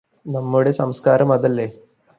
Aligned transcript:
നമ്മുടെ 0.25 0.71
സംസ്ക്കാരം 0.71 1.31
അതല്ലേ 1.31 1.67